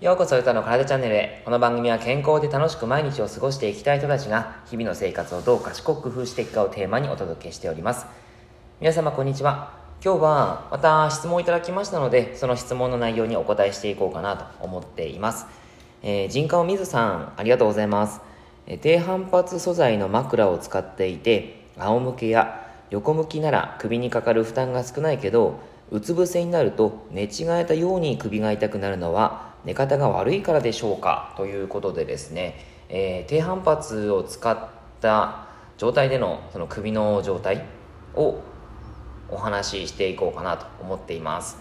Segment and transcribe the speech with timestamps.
[0.00, 1.42] ようこそ歌の体チャンネルへ。
[1.44, 8.06] この番組は健康で楽しく毎日を過ごしていきたい人たちが日々の生活をどう賢く工夫していくかをテーマにお届けしております。
[8.80, 9.74] 皆様こんにちは。
[10.04, 15.46] 今日はまた質問いただきましたのでその質問の内容にお答えしていこうかなと思っています、
[16.02, 18.20] えー、人家を水さんありがとうございます、
[18.80, 25.60] 低反発素材の枕を使っていて仰向けや横向きなら首にかかる負担が少ないけど
[25.90, 31.34] うつ伏せになると寝違えたように首が痛くなるのは寝方が悪いからでしょうか？
[31.36, 34.68] ということでですね、えー、低反発を使っ
[35.00, 35.46] た
[35.76, 37.64] 状態でのその首の状態
[38.14, 38.40] を
[39.30, 41.58] お話ししていこうかなと思っています、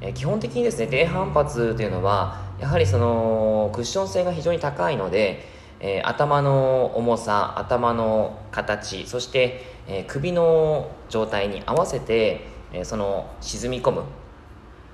[0.00, 5.44] えー、基本的にですね低反発というのはやはりそのクッション性が非常に高いので、
[5.80, 14.02] えー、頭の重さ頭の形そして、え首の状態に合わせて、えその沈み込む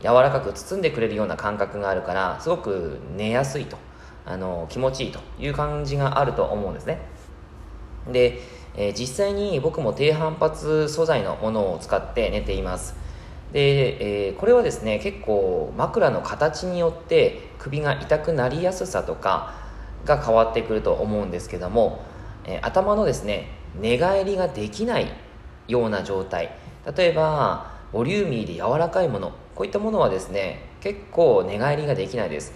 [0.00, 3.78] 柔らかく包んでくれるような感覚があるからすごく寝やすいと
[4.26, 7.00] あの気持ちいいという感じがあると思うんですね。
[8.10, 8.40] で、
[8.74, 12.96] え、実際に僕も低反発素材のものを使って寝ています。
[13.52, 19.61] で、えー、これはですね結構枕の形によって首が痛くなりやすさとか
[20.04, 22.02] が変わってくると思うんですけども、
[22.44, 23.48] えー、頭のですね
[23.80, 25.12] 寝返りができない
[25.68, 26.56] ような状態。
[26.96, 32.52] 例えばボリューミーで柔らかいものこういったものはですね結構寝返りができないです。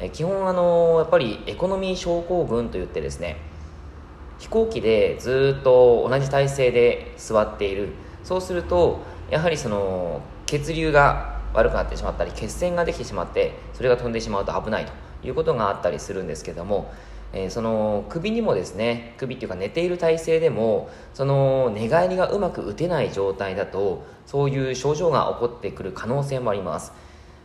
[0.00, 3.36] え基本あのやっぱりエコノミー症候群といってですね
[4.38, 7.90] 飛行機でずっと同じ体勢で座っている。
[8.22, 9.00] そうすると
[9.30, 15.05] やはりその血流が悪くなってしまったり血栓ができてしまってそれが飛んでしまうと危ないと。
[15.28, 16.92] いうことがあったりするんですけども
[17.32, 26.92] えー、その首にもですね首っていうか寝ている体勢でもその寝返りがうまく打てない状態だとそういう症状が起こってくる可能性もあります。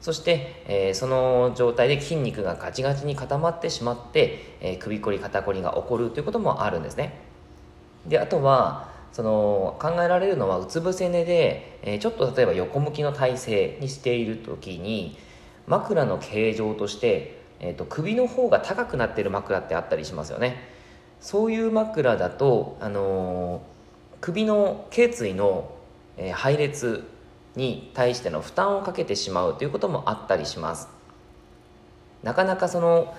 [0.00, 7.18] そして、えー、その状態で筋肉がガチガチに固まってしまって、えー、首こり肩こりが起こるということもあるんですね。
[8.06, 15.18] であとはその考えられるのはうつ伏せ寝で、えー、ちょっと例えば横向きの体勢にしている時に
[15.66, 20.56] 枕の形状としてえーと、首の方が高くなってる枕ってあったりしますよね。
[21.20, 23.60] そういう枕だと、あのー、
[24.20, 25.70] 首の頸椎の、
[26.16, 27.04] えー、配列
[27.56, 30.88] に対しての負担をかけてしまうということもあったりします。
[32.22, 33.14] なかなかその、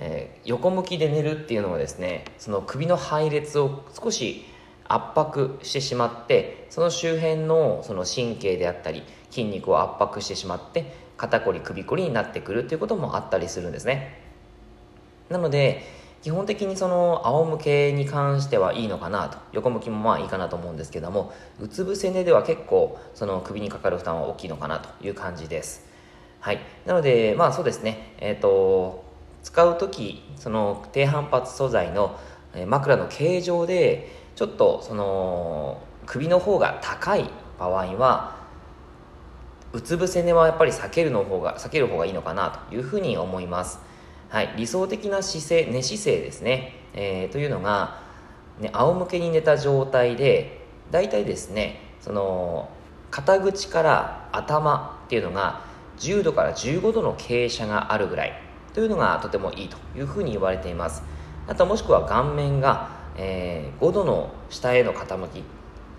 [0.00, 4.44] えー、横向きで寝るっていうのはですねその首の配列を少し
[4.88, 14.18] 圧迫してしまってその周辺のその神経であったり筋肉を圧迫してしまって肩こり首こりになってくるっていうこともあったりするんですね。
[15.28, 15.82] なので
[16.22, 19.38] 基本的にその仰向けに関してはいいのかなと。
[19.52, 25.86] 横向きもまあいいかなと思うんですけどもうつ伏せ寝では結構その首にかかる負担は大きいのかなという感じです。
[26.40, 26.60] はい。
[26.86, 28.14] なのでまあそうですね。
[28.18, 29.04] えっ、ー、と
[29.42, 32.18] 使う時その低反発素材の
[32.66, 37.28] 枕の形状でちょっとその首の方が高い
[37.58, 38.37] 場合は
[39.72, 43.80] うつ伏せ寝はやっぱり避けるの方が避ける方がいいのかなというふうに思います。
[44.30, 48.00] はい、理想的な姿勢寝姿勢ですね、えー、というのが、
[48.60, 52.68] ね、仰向けに寝た状態で大体ですねその
[53.10, 55.62] 肩口から頭っていうのが
[55.98, 58.48] 10度から15度の傾斜があるぐらい。
[58.74, 61.02] というのがとてもいいというふうに言われています。
[61.48, 65.42] あともしくは顔面が、えー、5度の下への傾き。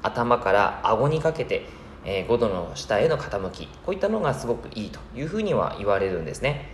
[0.00, 1.66] 頭から顎にかけて
[2.04, 6.70] え5度の下への傾きこういったのがすごくいいというふうには言われるんですね。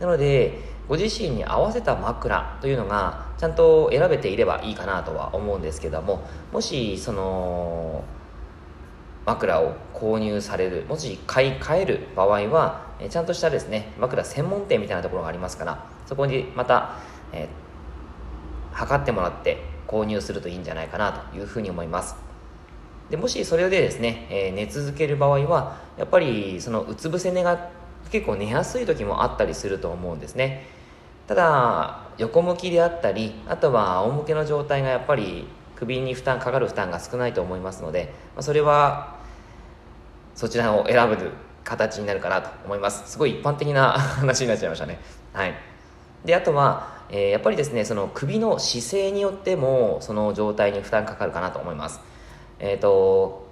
[0.00, 0.58] なので
[0.88, 8.02] ご自身に合わせた枕というのがちゃんと選べていればいいかなとは思うんですけどももしその
[9.24, 16.96] 枕を購入されるもし買い替える場合はちゃんとしたですね枕専門店みたいなところがありますからそこにまた、
[17.32, 22.29] えー、測ってもらって購入するといいんじゃないかなというふうに思います。
[23.10, 27.70] でもしそれでですね、えー、寝続ける場合はやっぱりそのうつ伏せ寝が
[28.10, 30.66] 結構寝やすい時もあったりすると思うんですね。
[31.26, 35.46] ただ横向きであったりあとは仰向けの状態がやっぱり
[35.76, 39.16] 首に負担かかる負担が少ないと思いますので、まあ、それは
[40.34, 41.32] そちらを選ぶ
[41.64, 43.10] 形になるかなと思います。
[43.10, 45.00] すごい一般的な 話になっちゃいましたね。
[45.32, 45.54] はい。
[46.24, 52.09] であとは、えー、やっぱりですねその首の姿勢によってもその状態に負担かかるかなと思います。
[52.60, 53.48] えーと、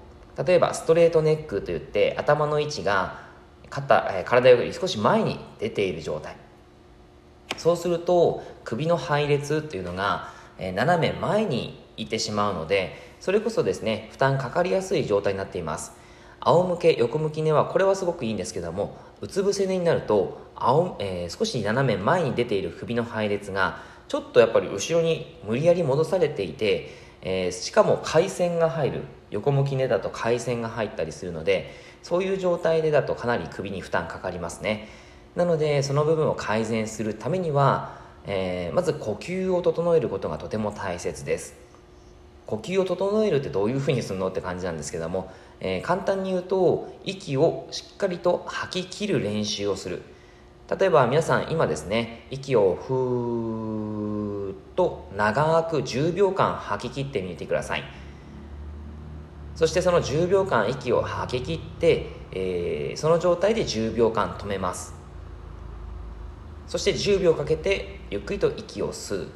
[0.46, 3.26] 例えばストレートネックといって頭の位置が
[3.70, 6.36] 肩体より少し前に出ている状態。
[7.56, 15.92] そうすると首の配列っていうのが、斜め前にいってしまうのでそれこそですね負担かかりやすい状態になっています。
[16.40, 31.70] 仰向け横向き寝はこれはすごくいいんですけどもうつ伏せ寝になると仰、えー、少し斜め前に出ている首の配列がちょっとやっぱり後ろに無理やり戻されていて、えー、しかも回線が入る横向き寝だと回線が入ったりするので
[32.02, 34.88] そういう状態でだとかなり首に負担かかりますね。
[35.36, 41.54] なのでその部分を改善するためには、えー、まず呼吸を整えることがとても大切です。
[42.46, 45.30] 呼吸を整えるってどういうふうにするのって感じなんですけども、
[45.60, 50.02] えー、簡単に言うと息をしっかりと吐き切る練習をする。
[50.68, 57.84] 例えば皆さん今ですね息をふーっと長く10秒間吐き切ってみてください。
[59.54, 64.94] そしてその10秒間息を吐き切って、えー、その状態で10秒間止めます。
[66.68, 69.28] そして10秒かけてゆっくりと息を吸う。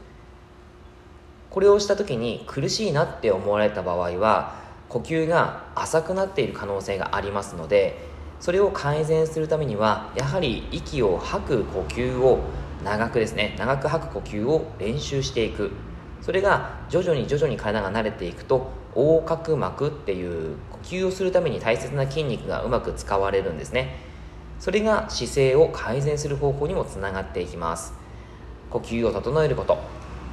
[1.49, 8.12] これをした時に苦しいなって思われた場合は呼吸が浅くなっている可能性がありますので
[8.43, 12.41] それを改善するためにはやはり息を吐く呼吸を
[12.85, 15.71] 長くですね長く吐く呼吸を練習していく。
[16.21, 23.97] それが徐々に徐々に体が慣れていくと横隔膜っていう呼吸をするために大切な筋肉がうまく使われるんですね。
[24.59, 27.94] それが姿勢を改善する方法にもつながっていきます。
[28.71, 29.79] 呼吸を整えること。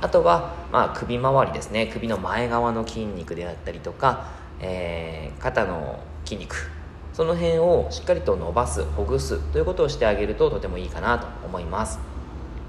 [0.02, 1.86] あとは、まあ、首周りですね。
[1.86, 6.72] 首の前側の筋肉であったりとか、えー、肩の筋肉
[7.20, 12.00] その辺をしっかりと伸ばすほぐすということをしてあげるととてもいいかなと思います。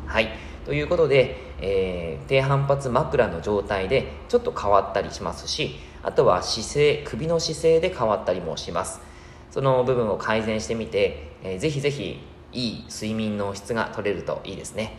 [0.06, 0.30] はい。
[0.66, 9.00] ということで、えー、低反発枕の状態でちょっと変わったりしますしあとは姿勢首の姿勢で変わったりもします。
[9.52, 12.18] その部分を改善してみて、えー、ぜひぜひ
[12.52, 14.96] いい睡眠の質が取れるといいですね。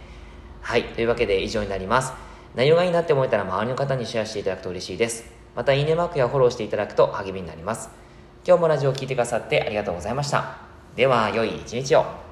[0.61, 0.85] はい。
[0.85, 2.13] というわけで以上になります。
[2.55, 5.25] 内容がいいなって思えたら周りの方にシェアしていただくと嬉しいです。
[5.57, 7.89] またいいねマークやフォローしていただくと励みになります。
[8.43, 10.57] 今日もラジオを聴いてくださってありがとうございました。
[10.95, 12.30] では良い一日を。